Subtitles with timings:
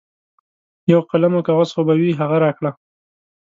[0.91, 2.71] یو قلم او کاغذ خو به وي هغه راکړه.